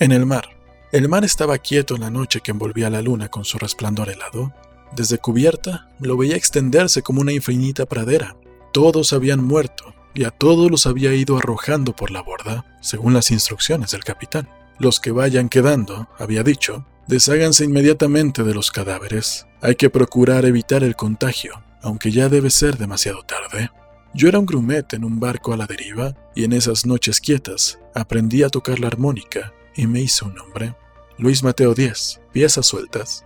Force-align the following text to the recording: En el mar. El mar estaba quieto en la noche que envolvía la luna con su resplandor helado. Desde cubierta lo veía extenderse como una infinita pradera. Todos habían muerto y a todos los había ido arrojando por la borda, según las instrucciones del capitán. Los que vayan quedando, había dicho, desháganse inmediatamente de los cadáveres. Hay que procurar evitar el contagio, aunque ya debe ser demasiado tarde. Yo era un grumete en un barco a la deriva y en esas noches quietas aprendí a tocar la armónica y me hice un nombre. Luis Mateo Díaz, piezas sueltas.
En 0.00 0.12
el 0.12 0.26
mar. 0.26 0.50
El 0.92 1.08
mar 1.08 1.24
estaba 1.24 1.58
quieto 1.58 1.96
en 1.96 2.02
la 2.02 2.10
noche 2.10 2.40
que 2.40 2.52
envolvía 2.52 2.88
la 2.88 3.02
luna 3.02 3.28
con 3.28 3.44
su 3.44 3.58
resplandor 3.58 4.08
helado. 4.08 4.54
Desde 4.94 5.18
cubierta 5.18 5.88
lo 5.98 6.16
veía 6.16 6.36
extenderse 6.36 7.02
como 7.02 7.20
una 7.20 7.32
infinita 7.32 7.84
pradera. 7.84 8.36
Todos 8.72 9.12
habían 9.12 9.42
muerto 9.44 9.92
y 10.14 10.22
a 10.22 10.30
todos 10.30 10.70
los 10.70 10.86
había 10.86 11.12
ido 11.14 11.36
arrojando 11.36 11.96
por 11.96 12.12
la 12.12 12.22
borda, 12.22 12.78
según 12.80 13.12
las 13.12 13.32
instrucciones 13.32 13.90
del 13.90 14.04
capitán. 14.04 14.48
Los 14.78 15.00
que 15.00 15.10
vayan 15.10 15.48
quedando, 15.48 16.08
había 16.16 16.44
dicho, 16.44 16.86
desháganse 17.08 17.64
inmediatamente 17.64 18.44
de 18.44 18.54
los 18.54 18.70
cadáveres. 18.70 19.48
Hay 19.60 19.74
que 19.74 19.90
procurar 19.90 20.44
evitar 20.44 20.84
el 20.84 20.94
contagio, 20.94 21.60
aunque 21.82 22.12
ya 22.12 22.28
debe 22.28 22.50
ser 22.50 22.78
demasiado 22.78 23.24
tarde. 23.24 23.72
Yo 24.14 24.28
era 24.28 24.38
un 24.38 24.46
grumete 24.46 24.94
en 24.94 25.04
un 25.04 25.18
barco 25.18 25.52
a 25.52 25.56
la 25.56 25.66
deriva 25.66 26.14
y 26.36 26.44
en 26.44 26.52
esas 26.52 26.86
noches 26.86 27.20
quietas 27.20 27.80
aprendí 27.96 28.44
a 28.44 28.48
tocar 28.48 28.78
la 28.78 28.86
armónica 28.86 29.52
y 29.78 29.86
me 29.86 30.00
hice 30.00 30.24
un 30.24 30.34
nombre. 30.34 30.74
Luis 31.18 31.44
Mateo 31.44 31.72
Díaz, 31.72 32.20
piezas 32.32 32.66
sueltas. 32.66 33.24